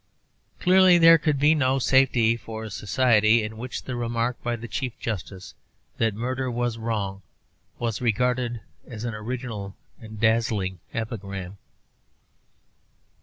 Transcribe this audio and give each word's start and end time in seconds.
Clearly, 0.59 0.97
there 0.97 1.19
could 1.19 1.37
be 1.37 1.53
no 1.53 1.77
safety 1.77 2.35
for 2.35 2.63
a 2.63 2.71
society 2.71 3.43
in 3.43 3.55
which 3.57 3.83
the 3.83 3.95
remark 3.95 4.41
by 4.41 4.55
the 4.55 4.67
Chief 4.67 4.97
Justice 4.97 5.53
that 5.99 6.15
murder 6.15 6.49
was 6.49 6.79
wrong 6.79 7.21
was 7.77 8.01
regarded 8.01 8.61
as 8.87 9.03
an 9.03 9.13
original 9.13 9.75
and 9.99 10.19
dazzling 10.19 10.79
epigram. 10.91 11.59